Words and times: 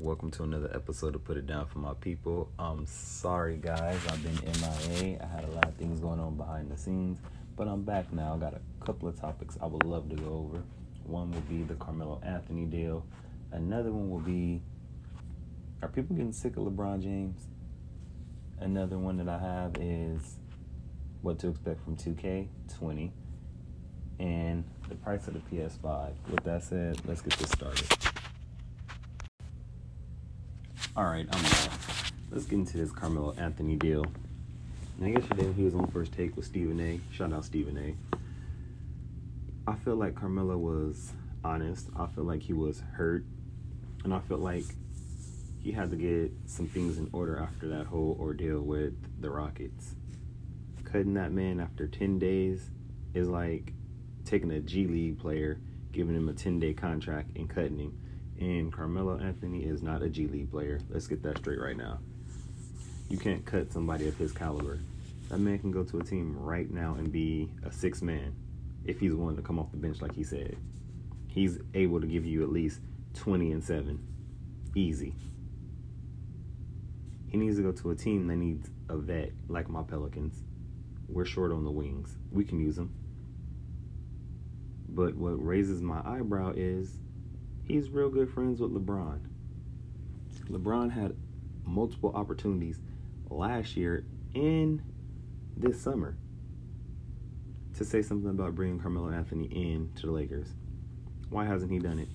welcome 0.00 0.30
to 0.30 0.42
another 0.44 0.70
episode 0.74 1.14
of 1.14 1.22
Put 1.24 1.36
It 1.36 1.46
Down 1.46 1.66
for 1.66 1.78
My 1.78 1.92
People. 1.92 2.50
I'm 2.58 2.86
sorry, 2.86 3.58
guys, 3.58 3.98
I've 4.08 4.22
been 4.22 4.34
MIA. 4.34 5.22
I 5.22 5.26
had 5.26 5.44
a 5.44 5.50
lot 5.50 5.66
of 5.66 5.74
things 5.74 6.00
going 6.00 6.18
on 6.18 6.38
behind 6.38 6.70
the 6.70 6.76
scenes, 6.78 7.18
but 7.54 7.68
I'm 7.68 7.82
back 7.82 8.10
now. 8.10 8.34
I 8.34 8.38
got 8.38 8.54
a 8.54 8.84
couple 8.84 9.08
of 9.08 9.20
topics 9.20 9.58
I 9.60 9.66
would 9.66 9.84
love 9.84 10.08
to 10.08 10.16
go 10.16 10.48
over. 10.48 10.62
One 11.04 11.30
will 11.30 11.42
be 11.42 11.64
the 11.64 11.74
Carmelo 11.74 12.18
Anthony 12.24 12.64
deal, 12.64 13.04
another 13.52 13.92
one 13.92 14.08
will 14.08 14.20
be 14.20 14.62
Are 15.82 15.88
people 15.88 16.16
getting 16.16 16.32
sick 16.32 16.56
of 16.56 16.64
LeBron 16.64 17.02
James? 17.02 17.42
Another 18.58 18.96
one 18.96 19.18
that 19.18 19.28
I 19.28 19.38
have 19.38 19.76
is 19.78 20.36
what 21.20 21.38
to 21.40 21.48
expect 21.48 21.84
from 21.84 21.96
2K20 21.96 23.10
and 24.18 24.64
the 24.88 24.94
price 24.94 25.28
of 25.28 25.34
the 25.34 25.40
PS5. 25.40 26.12
With 26.30 26.44
that 26.44 26.64
said, 26.64 27.02
let's 27.06 27.20
get 27.20 27.34
this 27.34 27.50
started. 27.50 28.09
All 31.00 31.06
right, 31.06 31.26
I'm 31.32 31.42
back. 31.42 31.70
Let's 32.30 32.44
get 32.44 32.58
into 32.58 32.76
this 32.76 32.92
Carmelo 32.92 33.32
Anthony 33.38 33.74
deal. 33.74 34.04
Now, 34.98 35.06
yesterday 35.06 35.50
he 35.54 35.64
was 35.64 35.74
on 35.74 35.86
first 35.86 36.12
take 36.12 36.36
with 36.36 36.44
Stephen 36.44 36.78
A. 36.78 37.00
Shout 37.10 37.32
out 37.32 37.46
Stephen 37.46 37.78
A. 37.78 38.20
I 39.66 39.76
feel 39.76 39.96
like 39.96 40.14
Carmelo 40.14 40.58
was 40.58 41.12
honest. 41.42 41.88
I 41.98 42.06
feel 42.08 42.24
like 42.24 42.42
he 42.42 42.52
was 42.52 42.82
hurt, 42.98 43.24
and 44.04 44.12
I 44.12 44.18
feel 44.18 44.36
like 44.36 44.66
he 45.62 45.72
had 45.72 45.88
to 45.88 45.96
get 45.96 46.32
some 46.44 46.66
things 46.66 46.98
in 46.98 47.08
order 47.14 47.38
after 47.38 47.66
that 47.68 47.86
whole 47.86 48.18
ordeal 48.20 48.60
with 48.60 48.92
the 49.22 49.30
Rockets. 49.30 49.94
Cutting 50.84 51.14
that 51.14 51.32
man 51.32 51.60
after 51.60 51.86
10 51.86 52.18
days 52.18 52.68
is 53.14 53.26
like 53.26 53.72
taking 54.26 54.50
a 54.50 54.60
G 54.60 54.86
League 54.86 55.18
player, 55.18 55.58
giving 55.92 56.14
him 56.14 56.28
a 56.28 56.34
10 56.34 56.60
day 56.60 56.74
contract, 56.74 57.30
and 57.36 57.48
cutting 57.48 57.78
him. 57.78 57.99
And 58.40 58.72
Carmelo 58.72 59.18
Anthony 59.18 59.64
is 59.64 59.82
not 59.82 60.02
a 60.02 60.08
G 60.08 60.26
League 60.26 60.50
player. 60.50 60.80
Let's 60.88 61.06
get 61.06 61.22
that 61.24 61.38
straight 61.38 61.60
right 61.60 61.76
now. 61.76 61.98
You 63.10 63.18
can't 63.18 63.44
cut 63.44 63.70
somebody 63.70 64.08
of 64.08 64.16
his 64.16 64.32
caliber. 64.32 64.80
That 65.28 65.38
man 65.38 65.58
can 65.58 65.70
go 65.70 65.84
to 65.84 66.00
a 66.00 66.02
team 66.02 66.36
right 66.38 66.70
now 66.70 66.94
and 66.94 67.12
be 67.12 67.50
a 67.64 67.70
six 67.70 68.00
man 68.00 68.34
if 68.84 68.98
he's 68.98 69.14
willing 69.14 69.36
to 69.36 69.42
come 69.42 69.58
off 69.58 69.70
the 69.70 69.76
bench 69.76 70.00
like 70.00 70.14
he 70.14 70.24
said. 70.24 70.56
He's 71.28 71.58
able 71.74 72.00
to 72.00 72.06
give 72.06 72.24
you 72.24 72.42
at 72.42 72.50
least 72.50 72.80
20 73.14 73.52
and 73.52 73.62
7. 73.62 74.00
Easy. 74.74 75.14
He 77.28 77.36
needs 77.36 77.56
to 77.56 77.62
go 77.62 77.72
to 77.72 77.90
a 77.90 77.94
team 77.94 78.26
that 78.28 78.36
needs 78.36 78.70
a 78.88 78.96
vet 78.96 79.32
like 79.48 79.68
my 79.68 79.82
Pelicans. 79.82 80.42
We're 81.08 81.26
short 81.26 81.52
on 81.52 81.64
the 81.64 81.70
wings. 81.70 82.16
We 82.32 82.44
can 82.44 82.58
use 82.58 82.76
them. 82.76 82.92
But 84.88 85.14
what 85.14 85.44
raises 85.44 85.82
my 85.82 86.00
eyebrow 86.04 86.54
is 86.56 86.90
he's 87.70 87.88
real 87.88 88.10
good 88.10 88.28
friends 88.28 88.60
with 88.60 88.72
LeBron. 88.72 89.20
LeBron 90.48 90.90
had 90.90 91.14
multiple 91.64 92.10
opportunities 92.14 92.80
last 93.28 93.76
year 93.76 94.04
and 94.34 94.82
this 95.56 95.80
summer 95.80 96.16
to 97.76 97.84
say 97.84 98.02
something 98.02 98.30
about 98.30 98.56
bringing 98.56 98.80
Carmelo 98.80 99.10
Anthony 99.10 99.44
in 99.44 99.90
to 99.96 100.06
the 100.06 100.12
Lakers. 100.12 100.48
Why 101.28 101.44
hasn't 101.44 101.70
he 101.70 101.78
done 101.78 102.00
it? 102.00 102.08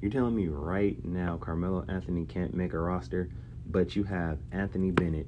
You're 0.00 0.10
telling 0.10 0.34
me 0.34 0.48
right 0.48 1.04
now 1.04 1.36
Carmelo 1.36 1.84
Anthony 1.88 2.24
can't 2.24 2.54
make 2.54 2.72
a 2.72 2.78
roster, 2.78 3.28
but 3.66 3.96
you 3.96 4.04
have 4.04 4.38
Anthony 4.50 4.92
Bennett. 4.92 5.26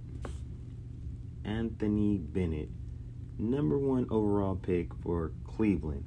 Anthony 1.45 2.17
Bennett, 2.17 2.71
number 3.39 3.77
one 3.77 4.07
overall 4.11 4.57
pick 4.57 4.95
for 5.03 5.33
Cleveland 5.45 6.05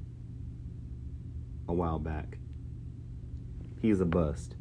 a 1.67 1.73
while 1.73 2.00
back. 2.00 2.38
He's 3.81 4.02
a 4.02 4.06
bust. 4.06 4.56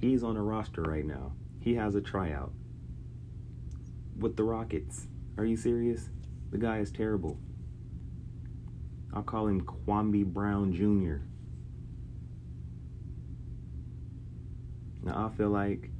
He's 0.00 0.24
on 0.24 0.36
a 0.36 0.42
roster 0.42 0.82
right 0.82 1.04
now. 1.04 1.32
He 1.60 1.74
has 1.74 1.94
a 1.94 2.00
tryout 2.00 2.52
with 4.18 4.36
the 4.36 4.44
Rockets. 4.44 5.06
Are 5.38 5.44
you 5.44 5.56
serious? 5.56 6.08
The 6.50 6.58
guy 6.58 6.78
is 6.78 6.90
terrible. 6.90 7.38
I'll 9.14 9.22
call 9.22 9.46
him 9.46 9.60
Kwame 9.60 10.24
Brown 10.24 10.72
Jr. 10.72 11.22
Now 15.04 15.26
I 15.26 15.36
feel 15.36 15.50
like 15.50 15.90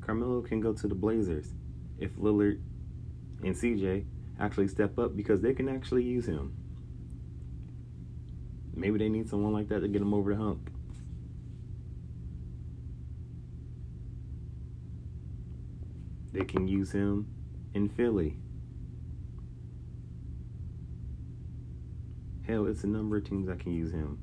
Carmelo 0.00 0.40
can 0.42 0.60
go 0.60 0.72
to 0.72 0.88
the 0.88 0.94
Blazers 0.94 1.54
if 1.98 2.16
Lillard 2.16 2.60
and 3.42 3.54
CJ 3.54 4.04
actually 4.40 4.68
step 4.68 4.98
up 4.98 5.16
because 5.16 5.40
they 5.40 5.54
can 5.54 5.68
actually 5.68 6.04
use 6.04 6.26
him. 6.26 6.56
Maybe 8.74 8.98
they 8.98 9.08
need 9.08 9.28
someone 9.28 9.52
like 9.52 9.68
that 9.68 9.80
to 9.80 9.88
get 9.88 9.98
them 9.98 10.14
over 10.14 10.34
the 10.34 10.40
hump. 10.40 10.70
They 16.32 16.44
can 16.44 16.66
use 16.66 16.92
him 16.92 17.26
in 17.74 17.88
Philly. 17.90 18.36
Hell, 22.46 22.66
it's 22.66 22.84
a 22.84 22.86
number 22.86 23.18
of 23.18 23.28
teams 23.28 23.46
that 23.46 23.60
can 23.60 23.72
use 23.72 23.92
him. 23.92 24.18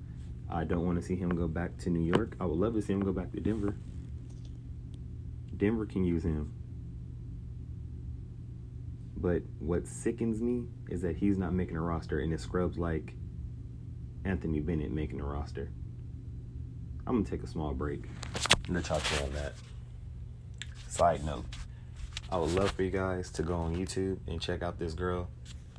I 0.50 0.64
don't 0.64 0.86
want 0.86 1.00
to 1.00 1.06
see 1.06 1.16
him 1.16 1.30
go 1.30 1.48
back 1.48 1.78
to 1.80 1.90
New 1.90 2.02
York. 2.02 2.36
I 2.40 2.46
would 2.46 2.58
love 2.58 2.74
to 2.74 2.82
see 2.82 2.94
him 2.94 3.02
go 3.02 3.14
back 3.14 3.32
to 3.34 3.40
Denver. 3.40 3.76
Denver 5.56 5.86
can 5.86 6.04
use 6.04 6.24
him. 6.24 6.52
But 9.16 9.44
what 9.60 9.86
sickens 9.86 10.42
me 10.42 10.64
is 10.90 11.02
that 11.02 11.18
he's 11.18 11.38
not 11.38 11.54
making 11.54 11.76
a 11.76 11.82
roster 11.82 12.20
and 12.20 12.34
it 12.34 12.40
scrubs 12.40 12.78
like 12.78 13.14
Anthony 14.26 14.60
Bennett 14.60 14.92
making 14.92 15.20
a 15.22 15.26
roster. 15.26 15.70
I'm 17.08 17.24
to 17.24 17.32
take 17.32 17.44
a 17.44 17.48
small 17.48 17.74
break 17.74 18.06
and 18.68 18.76
let 18.76 18.90
y'all 18.90 19.02
on 19.24 19.34
that. 19.34 19.54
Side 20.88 21.26
note, 21.26 21.46
I 22.32 22.38
would 22.38 22.52
love 22.52 22.72
for 22.72 22.84
you 22.84 22.92
guys 22.92 23.32
to 23.32 23.44
go 23.44 23.56
on 23.56 23.76
YouTube 23.76 24.18
and 24.28 24.40
check 24.40 24.62
out 24.62 24.78
this 24.78 24.94
girl. 24.94 25.30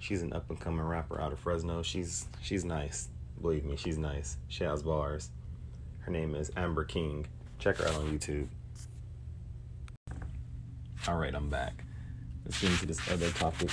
She's 0.01 0.23
an 0.23 0.33
up 0.33 0.49
and 0.51 0.59
coming 0.59 0.85
rapper 0.85 1.21
out 1.21 1.33
of 1.33 1.39
Fresno. 1.39 1.83
She's 1.83 2.27
she's 2.41 2.65
nice. 2.65 3.09
Believe 3.41 3.65
me, 3.65 3.77
she's 3.77 3.99
nice. 3.99 4.39
She 4.49 4.65
has 4.65 4.83
bars. 4.83 5.31
Her 6.01 6.11
name 6.11 6.35
is 6.35 6.51
Amber 6.57 6.85
King. 6.85 7.27
Check 7.59 7.77
her 7.77 7.87
out 7.87 7.95
on 7.97 8.19
YouTube. 8.19 8.49
All 11.07 11.17
right, 11.17 11.35
I'm 11.35 11.49
back. 11.49 11.85
Let's 12.45 12.61
get 12.61 12.71
into 12.71 12.87
this 12.87 13.01
other 13.11 13.31
topic. 13.31 13.71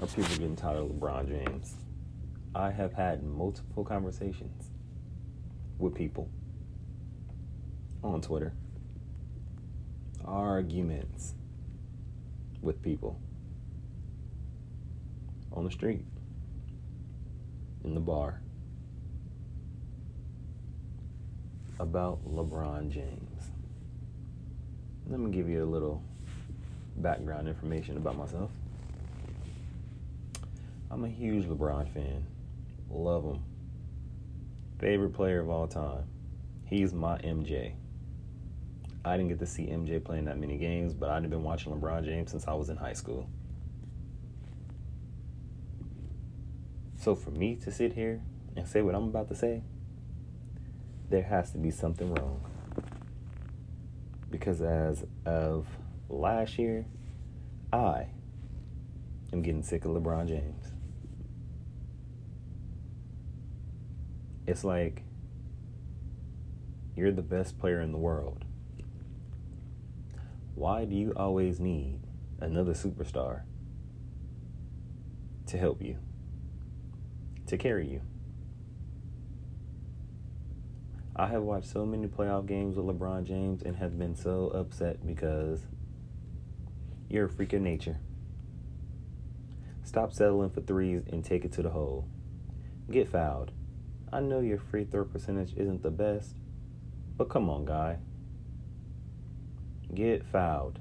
Are 0.00 0.06
people 0.06 0.24
getting 0.30 0.56
tired 0.56 0.78
of 0.78 0.88
LeBron 0.88 1.28
James? 1.28 1.74
I 2.54 2.70
have 2.70 2.92
had 2.92 3.22
multiple 3.22 3.84
conversations 3.84 4.70
with 5.78 5.94
people 5.94 6.28
on 8.02 8.20
Twitter, 8.20 8.52
arguments 10.24 11.34
with 12.62 12.82
people 12.82 13.20
on 15.52 15.64
the 15.64 15.70
street, 15.70 16.04
in 17.84 17.94
the 17.94 18.00
bar, 18.00 18.40
about 21.78 22.24
LeBron 22.26 22.90
James. 22.90 23.50
Let 25.08 25.20
me 25.20 25.30
give 25.30 25.48
you 25.48 25.64
a 25.64 25.66
little 25.66 26.02
background 26.96 27.46
information 27.46 27.96
about 27.96 28.16
myself. 28.16 28.50
I'm 30.90 31.04
a 31.04 31.08
huge 31.08 31.44
LeBron 31.44 31.92
fan. 31.92 32.24
Love 32.90 33.24
him. 33.24 33.44
Favorite 34.78 35.12
player 35.12 35.40
of 35.40 35.50
all 35.50 35.66
time. 35.66 36.04
He's 36.64 36.92
my 36.92 37.18
MJ. 37.18 37.74
I 39.04 39.16
didn't 39.16 39.28
get 39.28 39.38
to 39.40 39.46
see 39.46 39.66
MJ 39.66 40.04
playing 40.04 40.26
that 40.26 40.38
many 40.38 40.56
games, 40.56 40.92
but 40.92 41.08
I've 41.08 41.28
been 41.28 41.42
watching 41.42 41.72
LeBron 41.72 42.04
James 42.04 42.30
since 42.30 42.46
I 42.46 42.52
was 42.54 42.68
in 42.68 42.76
high 42.76 42.92
school. 42.92 43.28
So 46.96 47.14
for 47.14 47.30
me 47.30 47.56
to 47.56 47.70
sit 47.70 47.92
here 47.92 48.20
and 48.56 48.66
say 48.66 48.82
what 48.82 48.94
I'm 48.94 49.04
about 49.04 49.28
to 49.28 49.34
say, 49.34 49.62
there 51.08 51.22
has 51.22 51.52
to 51.52 51.58
be 51.58 51.70
something 51.70 52.12
wrong. 52.12 52.44
Because 54.30 54.60
as 54.60 55.04
of 55.24 55.66
last 56.08 56.58
year, 56.58 56.84
I 57.72 58.08
am 59.32 59.42
getting 59.42 59.62
sick 59.62 59.84
of 59.84 59.92
LeBron 59.92 60.28
James. 60.28 60.57
It's 64.48 64.64
like 64.64 65.02
you're 66.96 67.12
the 67.12 67.20
best 67.20 67.58
player 67.58 67.82
in 67.82 67.92
the 67.92 67.98
world. 67.98 68.46
Why 70.54 70.86
do 70.86 70.96
you 70.96 71.12
always 71.14 71.60
need 71.60 72.00
another 72.40 72.72
superstar 72.72 73.42
to 75.48 75.58
help 75.58 75.82
you, 75.82 75.98
to 77.46 77.58
carry 77.58 77.88
you? 77.88 78.00
I 81.14 81.26
have 81.26 81.42
watched 81.42 81.68
so 81.68 81.84
many 81.84 82.06
playoff 82.06 82.46
games 82.46 82.74
with 82.74 82.86
LeBron 82.86 83.24
James 83.24 83.60
and 83.60 83.76
have 83.76 83.98
been 83.98 84.16
so 84.16 84.46
upset 84.54 85.06
because 85.06 85.66
you're 87.10 87.26
a 87.26 87.28
freak 87.28 87.52
of 87.52 87.60
nature. 87.60 87.98
Stop 89.84 90.14
settling 90.14 90.48
for 90.48 90.62
threes 90.62 91.02
and 91.12 91.22
take 91.22 91.44
it 91.44 91.52
to 91.52 91.62
the 91.62 91.70
hole. 91.70 92.08
Get 92.90 93.10
fouled. 93.10 93.52
I 94.12 94.20
know 94.20 94.40
your 94.40 94.58
free 94.58 94.84
throw 94.84 95.04
percentage 95.04 95.54
isn't 95.56 95.82
the 95.82 95.90
best, 95.90 96.36
but 97.16 97.28
come 97.28 97.50
on, 97.50 97.64
guy. 97.64 97.98
Get 99.94 100.24
fouled. 100.24 100.78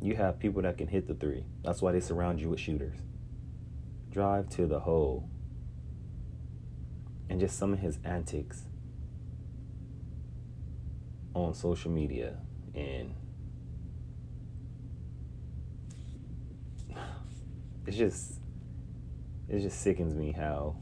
You 0.00 0.16
have 0.16 0.38
people 0.38 0.62
that 0.62 0.78
can 0.78 0.88
hit 0.88 1.06
the 1.06 1.14
three. 1.14 1.44
That's 1.62 1.82
why 1.82 1.92
they 1.92 2.00
surround 2.00 2.40
you 2.40 2.48
with 2.48 2.60
shooters. 2.60 2.96
Drive 4.10 4.48
to 4.50 4.66
the 4.66 4.80
hole. 4.80 5.28
And 7.28 7.38
just 7.38 7.58
some 7.58 7.72
of 7.72 7.80
his 7.80 7.98
antics 8.04 8.62
on 11.34 11.54
social 11.54 11.90
media 11.90 12.36
and 12.74 13.14
it's 17.86 17.96
just 17.96 18.34
it 19.48 19.60
just 19.60 19.80
sickens 19.80 20.14
me 20.14 20.32
how 20.32 20.76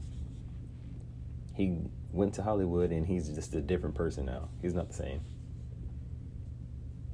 he 1.59 1.75
went 2.13 2.33
to 2.35 2.41
Hollywood 2.41 2.89
and 2.91 3.05
he's 3.05 3.27
just 3.27 3.53
a 3.53 3.59
different 3.59 3.93
person 3.93 4.25
now. 4.25 4.47
He's 4.61 4.73
not 4.73 4.87
the 4.87 4.93
same. 4.93 5.19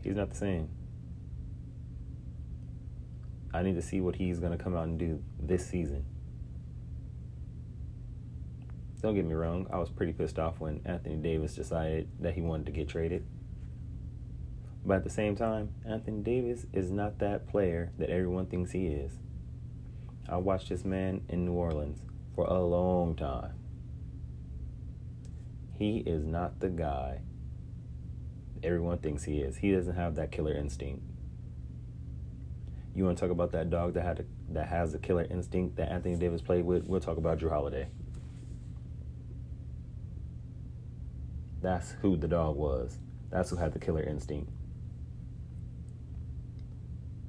He's 0.04 0.16
not 0.16 0.30
the 0.30 0.36
same. 0.36 0.70
I 3.56 3.64
need 3.64 3.74
to 3.74 3.82
see 3.82 4.02
what 4.02 4.18
he's 4.18 4.38
going 4.38 4.56
to 4.56 4.64
come 4.64 4.76
out 4.76 4.84
and 4.84 5.00
do 5.00 5.24
this 5.40 5.66
season. 5.66 6.06
Don't 9.02 9.16
get 9.16 9.26
me 9.26 9.34
wrong, 9.34 9.66
I 9.74 9.80
was 9.80 9.90
pretty 9.90 10.14
pissed 10.14 10.38
off 10.38 10.60
when 10.60 10.80
Anthony 10.86 11.16
Davis 11.16 11.56
decided 11.56 12.08
that 12.20 12.36
he 12.36 12.42
wanted 12.42 12.68
to 12.68 12.72
get 12.72 12.88
traded. 12.88 13.26
But 14.86 14.98
at 14.98 15.04
the 15.04 15.10
same 15.10 15.36
time, 15.36 15.74
Anthony 15.90 16.22
Davis 16.22 16.68
is 16.72 16.92
not 16.92 17.18
that 17.18 17.48
player 17.48 17.92
that 17.98 18.12
everyone 18.12 18.46
thinks 18.46 18.72
he 18.72 18.86
is. 18.86 19.14
I 20.30 20.38
watched 20.38 20.70
this 20.70 20.86
man 20.86 21.24
in 21.30 21.46
New 21.46 21.54
Orleans 21.54 22.02
for 22.36 22.46
a 22.46 22.60
long 22.60 23.16
time. 23.16 23.54
He 25.78 25.98
is 25.98 26.26
not 26.26 26.60
the 26.60 26.70
guy 26.70 27.22
everyone 28.66 28.98
thinks 28.98 29.24
he 29.24 29.40
is. 29.40 29.58
He 29.58 29.72
doesn't 29.72 29.96
have 29.96 30.16
that 30.16 30.32
killer 30.32 30.54
instinct. 30.54 31.04
You 32.96 33.06
want 33.06 33.18
to 33.18 33.22
talk 33.22 33.32
about 33.32 33.52
that 33.52 33.70
dog 33.70 33.94
that 33.94 34.04
had 34.04 34.20
a, 34.22 34.54
that 34.54 34.68
has 34.68 34.94
the 34.94 35.00
killer 35.00 35.28
instinct 35.30 35.76
that 35.78 35.92
Anthony 35.92 36.16
Davis 36.16 36.42
played 36.42 36.66
with? 36.66 36.88
We'll 36.88 37.02
talk 37.02 37.18
about 37.18 37.40
Jrue 37.40 37.50
Holiday. 37.50 37.88
That's 41.62 41.92
who 42.02 42.16
the 42.16 42.28
dog 42.28 42.56
was. 42.56 42.98
That's 43.30 43.50
who 43.50 43.58
had 43.58 43.74
the 43.74 43.80
killer 43.80 44.04
instinct. 44.04 44.50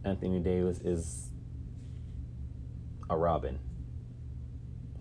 Anthony 0.05 0.39
Davis 0.39 0.79
is 0.79 1.31
a 3.11 3.17
Robin. 3.17 3.59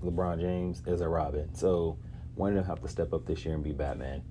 LeBron 0.04 0.40
James 0.40 0.82
is 0.88 1.02
a 1.02 1.08
Robin. 1.08 1.54
So 1.54 2.00
one 2.36 2.50
of 2.50 2.56
them 2.56 2.66
have 2.66 2.82
to 2.82 2.88
step 2.88 3.14
up 3.14 3.26
this 3.26 3.46
year 3.46 3.56
and 3.56 3.64
be 3.64 3.72
Batman. 3.72 4.22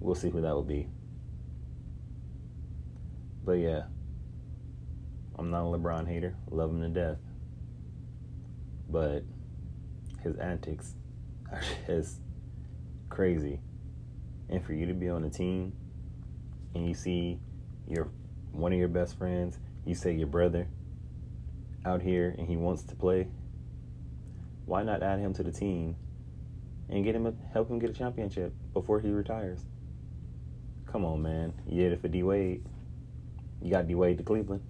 We'll 0.00 0.16
see 0.16 0.28
who 0.28 0.40
that 0.40 0.54
will 0.54 0.62
be. 0.62 0.88
But 3.44 3.52
yeah, 3.54 3.84
I'm 5.38 5.50
not 5.50 5.62
a 5.62 5.78
LeBron 5.78 6.08
hater. 6.08 6.36
Love 6.50 6.70
him 6.70 6.80
to 6.82 6.88
death. 6.88 7.18
But 8.90 9.22
his 10.22 10.36
antics 10.36 10.94
are 11.52 11.62
just 11.86 12.20
crazy. 13.08 13.60
And 14.48 14.64
for 14.64 14.72
you 14.72 14.86
to 14.86 14.94
be 14.94 15.08
on 15.08 15.24
a 15.24 15.30
team 15.30 15.72
and 16.74 16.86
you 16.86 16.94
see 16.94 17.38
your 17.88 18.08
one 18.52 18.72
of 18.72 18.78
your 18.78 18.88
best 18.88 19.16
friends, 19.16 19.58
you 19.84 19.94
say 19.94 20.12
your 20.12 20.26
brother 20.26 20.66
out 21.84 22.02
here 22.02 22.34
and 22.36 22.48
he 22.48 22.56
wants 22.56 22.82
to 22.84 22.96
play, 22.96 23.28
why 24.64 24.82
not 24.82 25.02
add 25.02 25.20
him 25.20 25.32
to 25.34 25.42
the 25.42 25.52
team 25.52 25.96
and 26.88 27.04
get 27.04 27.14
him 27.14 27.26
a, 27.26 27.32
help 27.52 27.70
him 27.70 27.78
get 27.78 27.90
a 27.90 27.92
championship 27.92 28.52
before 28.72 29.00
he 29.00 29.10
retires? 29.10 29.64
Come 30.86 31.04
on, 31.04 31.22
man. 31.22 31.52
You 31.66 31.82
did 31.82 31.92
it 31.92 32.00
for 32.00 32.08
D 32.08 32.22
Wade. 32.22 32.64
You 33.60 33.70
got 33.70 33.86
D 33.88 33.94
Wade 33.94 34.18
to 34.18 34.24
Cleveland. 34.24 34.62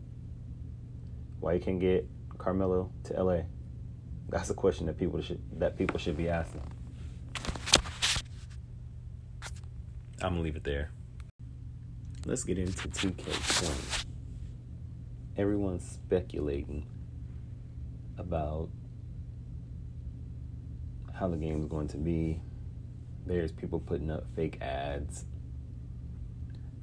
Why 1.41 1.55
you 1.55 1.61
can't 1.61 1.81
get 1.81 2.09
Carmelo 2.39 2.91
to 3.05 3.23
LA? 3.23 3.43
That's 4.29 4.51
a 4.51 4.55
question 4.55 4.87
that 4.87 4.99
people 4.99 5.21
should 5.21 5.41
that 5.59 5.77
people 5.77 5.99
should 5.99 6.17
be 6.17 6.29
asking. 6.29 6.63
I'm 10.23 10.31
gonna 10.31 10.41
leave 10.41 10.57
it 10.57 10.65
there. 10.65 10.91
Let's 12.25 12.45
get 12.45 12.57
into 12.57 12.89
2K20. 12.89 14.07
Everyone's 15.37 15.85
speculating 15.85 16.87
about 18.17 18.71
how 21.25 21.31
the 21.31 21.37
game's 21.39 21.65
going 21.65 21.89
to 21.89 21.97
be. 21.97 22.39
There's 23.25 23.51
people 23.51 23.81
putting 23.81 24.11
up 24.11 24.27
fake 24.37 24.59
ads, 24.61 25.25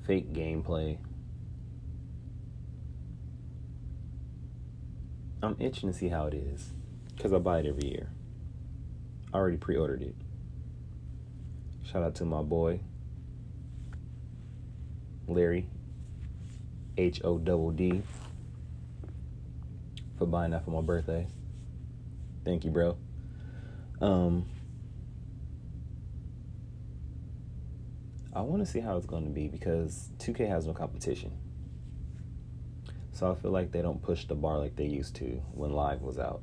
fake 0.08 0.34
gameplay. 0.34 0.98
I'm 5.44 5.56
itching 5.60 5.92
to 5.92 5.96
see 5.96 6.08
how 6.10 6.26
it 6.26 6.34
is 6.34 6.72
because 7.16 7.34
I 7.34 7.38
buy 7.38 7.60
it 7.60 7.68
every 7.68 7.88
year. 7.88 8.10
I 9.32 9.38
already 9.38 9.58
pre 9.58 9.76
ordered 9.76 10.02
it. 10.02 10.16
Shout 11.84 12.02
out 12.02 12.16
to 12.16 12.26
my 12.26 12.42
boy, 12.42 12.80
Larry, 15.28 15.68
H 16.98 17.22
O 17.24 17.38
D 17.38 17.52
D, 17.76 18.02
for 20.18 20.26
buying 20.26 20.50
that 20.50 20.66
for 20.66 20.72
my 20.72 20.82
birthday. 20.82 21.28
Thank 22.44 22.66
you, 22.66 22.72
bro. 22.72 22.98
Um, 24.02 24.48
I 28.34 28.42
want 28.42 28.66
to 28.66 28.72
see 28.72 28.80
how 28.80 28.98
it's 28.98 29.06
going 29.06 29.26
to 29.26 29.30
be 29.30 29.48
because 29.48 30.10
2K 30.18 30.48
has 30.48 30.66
no 30.66 30.74
competition. 30.74 31.32
So 33.12 33.32
I 33.32 33.36
feel 33.36 33.52
like 33.52 33.72
they 33.72 33.84
don't 33.84 34.02
push 34.02 34.26
the 34.26 34.34
bar 34.34 34.58
like 34.58 34.76
they 34.76 34.86
used 34.86 35.16
to 35.18 35.26
when 35.54 35.72
Live 35.72 36.02
was 36.02 36.18
out. 36.18 36.42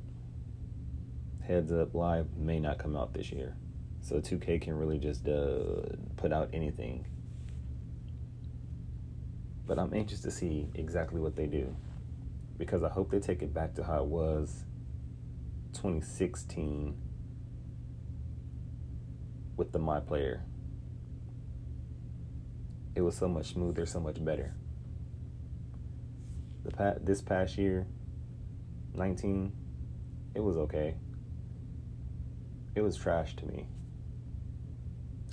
Heads 1.45 1.73
up, 1.73 1.93
Live 1.93 2.27
may 2.37 2.59
not 2.59 2.77
come 2.77 2.95
out 2.95 3.13
this 3.13 3.31
year. 3.31 3.57
So 4.01 4.21
2K 4.21 4.61
can 4.61 4.75
really 4.75 4.97
just 4.97 5.27
uh, 5.27 5.81
put 6.15 6.31
out 6.31 6.49
anything. 6.53 7.05
But 9.65 9.77
I'm 9.77 9.93
anxious 9.93 10.21
to 10.21 10.31
see 10.31 10.69
exactly 10.75 11.19
what 11.19 11.35
they 11.35 11.47
do 11.47 11.75
because 12.57 12.83
I 12.83 12.89
hope 12.89 13.11
they 13.11 13.19
take 13.19 13.41
it 13.41 13.53
back 13.53 13.75
to 13.75 13.83
how 13.83 14.03
it 14.03 14.07
was 14.07 14.63
2016 15.73 16.95
with 19.59 19.73
the 19.73 19.77
My 19.77 19.99
Player. 19.99 20.41
It 22.95 23.01
was 23.01 23.17
so 23.17 23.27
much 23.27 23.47
smoother, 23.47 23.85
so 23.85 23.99
much 23.99 24.23
better. 24.23 24.55
The 26.63 26.71
pa- 26.71 26.93
this 27.01 27.21
past 27.21 27.57
year, 27.57 27.85
19, 28.93 29.51
it 30.33 30.39
was 30.39 30.55
okay. 30.55 30.95
It 32.73 32.81
was 32.81 32.95
trash 32.95 33.35
to 33.35 33.45
me. 33.45 33.67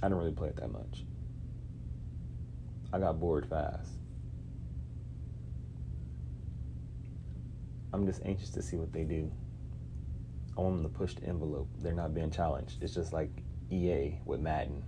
I 0.02 0.09
didn't 0.09 0.18
really 0.18 0.33
play 0.33 0.49
it 0.49 0.56
that 0.56 0.73
much. 0.73 1.04
I 2.92 2.99
got 2.99 3.21
bored 3.21 3.47
fast. 3.47 3.92
I'm 7.92 8.04
just 8.06 8.23
anxious 8.25 8.50
to 8.50 8.62
see 8.62 8.76
what 8.76 8.92
they 8.92 9.04
do. 9.04 9.30
I 10.59 10.62
want 10.62 10.83
them 10.83 10.92
to 10.92 10.99
push 10.99 11.14
the 11.14 11.26
envelope. 11.26 11.68
They're 11.78 11.92
not 11.92 12.12
being 12.12 12.33
challenged. 12.33 12.83
It's 12.83 12.92
just 12.95 13.12
like 13.12 13.30
EA 13.70 14.18
with 14.25 14.40
Madden. 14.40 14.82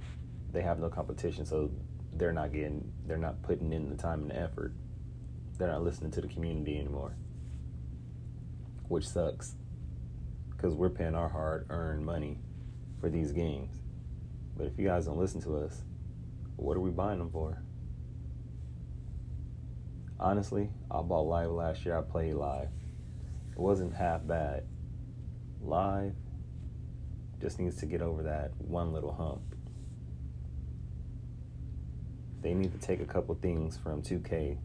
They 0.53 0.63
have 0.63 0.79
no 0.79 0.89
competition, 0.89 1.45
so 1.45 1.71
they're 2.15 2.33
not 2.33 2.53
getting 2.53 2.93
they're 3.07 3.17
not 3.17 3.43
putting 3.43 3.73
in 3.73 3.91
the 3.91 3.97
time 3.97 4.23
and 4.23 4.31
the 4.31 4.39
effort. 4.39 4.73
They're 5.59 5.69
not 5.69 5.83
listening 5.83 6.11
to 6.13 6.21
the 6.21 6.29
community 6.29 6.79
anymore. 6.79 7.17
Which 8.89 9.09
sucks. 9.09 9.55
Cuz 10.57 10.75
we're 10.75 10.91
paying 10.91 11.15
our 11.15 11.29
hard-earned 11.29 12.05
money 12.05 12.41
for 13.01 13.09
these 13.09 13.33
games. 13.33 13.81
But 14.57 14.67
if 14.67 14.79
you 14.79 14.87
guys 14.87 15.07
don't 15.07 15.19
listen 15.19 15.41
to 15.43 15.57
us, 15.59 15.83
what 16.57 16.77
are 16.77 16.81
we 16.81 16.91
buying 16.91 17.19
them 17.19 17.31
for? 17.31 17.63
Honestly, 20.19 20.71
I 20.91 21.01
bought 21.03 21.29
live 21.29 21.51
last 21.51 21.85
year. 21.85 21.97
I 21.97 22.03
played 22.03 22.35
live. 22.35 22.71
It 23.53 23.59
wasn't 23.59 23.95
half 23.95 24.27
bad. 24.27 24.65
Live 25.61 26.15
just 27.41 27.59
needs 27.59 27.77
to 27.77 27.87
get 27.87 28.03
over 28.03 28.23
that 28.25 28.51
one 28.59 28.93
little 28.93 29.13
hump. 29.13 29.41
They 32.43 32.55
need 32.55 32.73
to 32.73 32.87
take 32.87 33.01
a 33.01 33.05
couple 33.05 33.35
things 33.37 33.77
from 33.77 34.03
2K, 34.03 34.59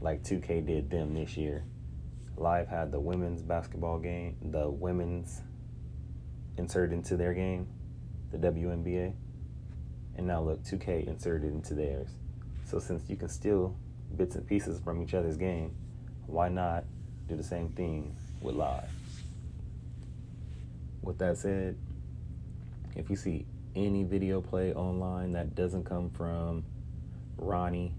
like 0.00 0.22
2K 0.22 0.66
did 0.66 0.90
them 0.90 1.14
this 1.14 1.36
year. 1.36 1.64
Live 2.36 2.68
had 2.68 2.90
the 2.90 3.00
women's 3.00 3.42
basketball 3.42 3.98
game, 3.98 4.36
the 4.42 4.68
women's 4.68 5.42
inserted 6.56 6.92
into 6.92 7.16
their 7.16 7.34
game, 7.34 7.68
the 8.32 8.38
WNBA. 8.38 9.14
And 10.16 10.26
now 10.26 10.42
look, 10.42 10.62
2K 10.62 11.06
inserted 11.06 11.52
into 11.52 11.74
theirs. 11.74 12.08
So 12.64 12.78
since 12.78 13.08
you 13.08 13.16
can 13.16 13.28
steal 13.28 13.76
bits 14.16 14.36
and 14.36 14.46
pieces 14.46 14.80
from 14.80 15.02
each 15.02 15.14
other's 15.14 15.36
game, 15.36 15.74
why 16.26 16.48
not 16.48 16.84
do 17.28 17.36
the 17.36 17.44
same 17.44 17.68
thing 17.70 18.16
with 18.40 18.54
live? 18.54 18.88
with 21.04 21.18
that 21.18 21.38
said, 21.38 21.76
if 22.94 23.10
you 23.10 23.16
see 23.16 23.46
any 23.74 24.04
video 24.04 24.40
play 24.40 24.72
online 24.72 25.32
that 25.32 25.54
doesn't 25.54 25.84
come 25.84 26.10
from 26.10 26.64
Ronnie 27.36 27.94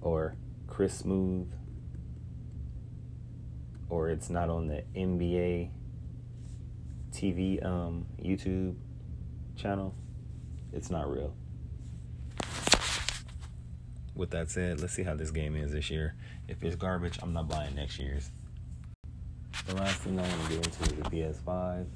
or 0.00 0.34
Chris 0.66 1.02
Smoove 1.02 1.46
or 3.88 4.08
it's 4.08 4.30
not 4.30 4.50
on 4.50 4.66
the 4.66 4.82
NBA 4.96 5.70
TV 7.12 7.64
um, 7.64 8.06
YouTube 8.22 8.76
channel, 9.56 9.94
it's 10.72 10.90
not 10.90 11.10
real. 11.10 11.34
With 14.14 14.30
that 14.30 14.50
said, 14.50 14.80
let's 14.80 14.92
see 14.92 15.02
how 15.02 15.14
this 15.14 15.30
game 15.30 15.56
is 15.56 15.72
this 15.72 15.90
year. 15.90 16.14
If 16.48 16.62
it's 16.62 16.76
garbage, 16.76 17.18
I'm 17.22 17.32
not 17.32 17.48
buying 17.48 17.74
next 17.74 17.98
year's. 17.98 18.30
The 19.66 19.74
last 19.76 20.00
thing 20.00 20.18
I 20.18 20.22
want 20.22 20.42
to 20.42 20.48
get 20.48 20.66
into 20.66 20.82
is 20.82 20.88
the 20.88 21.10
PS5. 21.10 21.86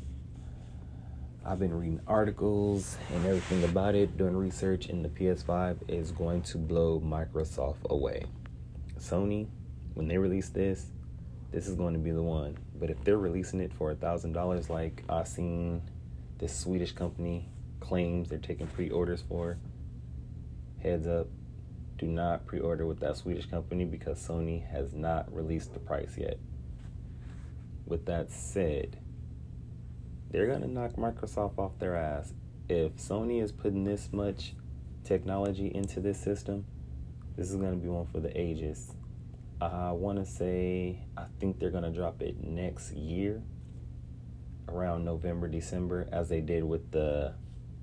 I've 1.47 1.59
been 1.59 1.79
reading 1.79 2.01
articles 2.07 2.97
and 3.13 3.27
everything 3.27 3.65
about 3.65 3.95
it, 3.95 4.17
doing 4.17 4.35
research, 4.35 4.87
and 4.87 5.05
the 5.05 5.11
PS5 5.11 5.77
is 5.89 6.11
going 6.11 6.41
to 6.43 6.57
blow 6.57 7.03
Microsoft 7.05 7.85
away. 7.91 8.25
Sony, 8.99 9.49
when 9.93 10.09
they 10.09 10.17
release 10.17 10.49
this, 10.49 10.87
this 11.53 11.69
is 11.69 11.75
going 11.75 11.93
to 11.93 12.01
be 12.01 12.13
the 12.13 12.23
one. 12.23 12.57
But 12.81 12.89
if 12.89 13.05
they're 13.05 13.19
releasing 13.19 13.61
it 13.61 13.75
for 13.75 13.91
a 13.91 13.95
thousand 13.95 14.33
dollars, 14.33 14.71
like 14.71 15.05
I've 15.11 15.29
seen 15.29 15.83
this 16.39 16.59
Swedish 16.59 16.93
company 16.93 17.47
claims 17.79 18.31
they're 18.31 18.39
taking 18.39 18.67
pre-orders 18.69 19.23
for, 19.29 19.59
heads 20.83 21.07
up, 21.07 21.27
do 21.99 22.07
not 22.07 22.47
pre-order 22.47 22.87
with 22.87 23.01
that 23.01 23.19
Swedish 23.19 23.45
company 23.45 23.85
because 23.85 24.19
Sony 24.19 24.67
has 24.71 24.95
not 24.95 25.31
released 25.35 25.75
the 25.75 25.81
price 25.81 26.17
yet. 26.17 26.39
With 27.85 28.07
that 28.07 28.31
said, 28.31 28.97
they're 30.35 30.49
gonna 30.49 30.67
knock 30.67 30.95
Microsoft 30.95 31.59
off 31.59 31.79
their 31.79 31.95
ass. 31.95 32.35
If 32.69 32.97
Sony 32.97 33.41
is 33.41 33.53
putting 33.53 33.85
this 33.85 34.09
much 34.13 34.57
technology 35.05 35.71
into 35.73 36.01
this 36.01 36.19
system, 36.19 36.67
this 37.37 37.53
is 37.53 37.55
gonna 37.55 37.77
be 37.77 37.87
one 37.87 38.07
for 38.07 38.19
the 38.19 38.37
ages. 38.37 38.95
I 39.61 39.93
want 39.93 40.19
to 40.19 40.27
say 40.27 40.99
I 41.17 41.27
think 41.39 41.61
they're 41.61 41.71
gonna 41.71 41.93
drop 41.93 42.21
it 42.21 42.43
next 42.43 42.95
year, 42.95 43.43
around 44.69 45.05
November, 45.05 45.47
December, 45.47 46.09
as 46.11 46.31
they 46.31 46.41
did 46.41 46.65
with 46.65 46.91
the 46.91 47.35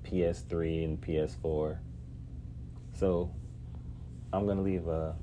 PS3 0.04 0.84
and 0.84 1.00
PS4. 1.00 1.78
So 2.92 3.30
I'm 4.30 4.46
gonna 4.46 4.60
leave 4.60 4.88
a 4.88 5.16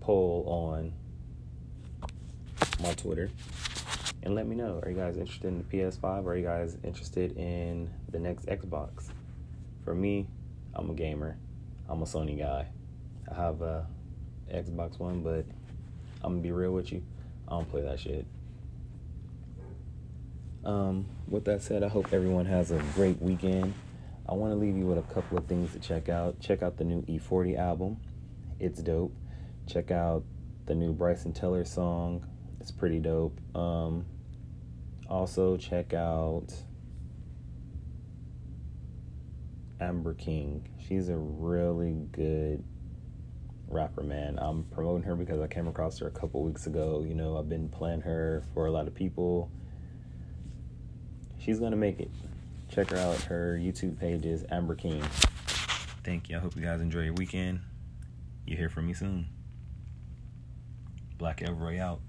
poll 0.00 0.46
on 0.48 0.94
my 2.82 2.94
Twitter 2.94 3.28
and 4.22 4.34
let 4.34 4.46
me 4.46 4.54
know. 4.54 4.80
Are 4.82 4.90
you 4.90 4.96
guys 4.96 5.16
interested 5.16 5.48
in 5.48 5.58
the 5.58 5.64
PS5? 5.64 6.24
Or 6.24 6.32
are 6.32 6.36
you 6.36 6.44
guys 6.44 6.76
interested 6.84 7.36
in 7.36 7.90
the 8.10 8.18
next 8.18 8.46
Xbox? 8.46 9.08
For 9.84 9.94
me, 9.94 10.26
I'm 10.74 10.90
a 10.90 10.94
gamer. 10.94 11.38
I'm 11.88 12.02
a 12.02 12.04
Sony 12.04 12.38
guy. 12.38 12.68
I 13.30 13.34
have 13.34 13.62
a 13.62 13.86
Xbox 14.52 14.98
One, 14.98 15.22
but 15.22 15.46
I'm 16.22 16.32
gonna 16.32 16.42
be 16.42 16.52
real 16.52 16.72
with 16.72 16.92
you. 16.92 17.02
I 17.48 17.52
don't 17.52 17.70
play 17.70 17.82
that 17.82 17.98
shit. 17.98 18.26
Um, 20.64 21.06
with 21.26 21.44
that 21.46 21.62
said, 21.62 21.82
I 21.82 21.88
hope 21.88 22.12
everyone 22.12 22.46
has 22.46 22.70
a 22.70 22.82
great 22.94 23.20
weekend. 23.20 23.74
I 24.28 24.34
want 24.34 24.52
to 24.52 24.56
leave 24.56 24.76
you 24.76 24.86
with 24.86 24.98
a 24.98 25.14
couple 25.14 25.38
of 25.38 25.46
things 25.46 25.72
to 25.72 25.80
check 25.80 26.08
out. 26.08 26.38
Check 26.38 26.62
out 26.62 26.76
the 26.76 26.84
new 26.84 27.02
E40 27.02 27.58
album. 27.58 27.96
It's 28.60 28.80
dope. 28.80 29.12
Check 29.66 29.90
out 29.90 30.22
the 30.66 30.74
new 30.74 30.92
Bryson 30.92 31.32
Tiller 31.32 31.64
song. 31.64 32.26
It's 32.60 32.70
pretty 32.70 32.98
dope. 32.98 33.38
Um, 33.54 34.04
also, 35.08 35.56
check 35.56 35.94
out 35.94 36.52
Amber 39.80 40.14
King. 40.14 40.68
She's 40.86 41.08
a 41.08 41.16
really 41.16 42.06
good 42.12 42.62
rapper, 43.68 44.02
man. 44.02 44.38
I'm 44.38 44.64
promoting 44.64 45.04
her 45.04 45.14
because 45.14 45.40
I 45.40 45.46
came 45.46 45.68
across 45.68 45.98
her 46.00 46.06
a 46.06 46.10
couple 46.10 46.42
weeks 46.42 46.66
ago. 46.66 47.04
You 47.06 47.14
know, 47.14 47.38
I've 47.38 47.48
been 47.48 47.68
playing 47.68 48.02
her 48.02 48.44
for 48.52 48.66
a 48.66 48.70
lot 48.70 48.86
of 48.86 48.94
people. 48.94 49.50
She's 51.38 51.58
gonna 51.58 51.76
make 51.76 52.00
it. 52.00 52.10
Check 52.68 52.90
her 52.90 52.98
out. 52.98 53.16
Her 53.22 53.58
YouTube 53.58 53.98
page 53.98 54.26
is 54.26 54.44
Amber 54.50 54.74
King. 54.74 55.02
Thank 56.04 56.28
you. 56.28 56.36
I 56.36 56.40
hope 56.40 56.54
you 56.56 56.62
guys 56.62 56.80
enjoy 56.80 57.02
your 57.02 57.14
weekend. 57.14 57.60
You 58.46 58.56
hear 58.56 58.68
from 58.68 58.86
me 58.86 58.92
soon. 58.92 59.26
Black 61.18 61.42
Elroy 61.42 61.80
out. 61.80 62.00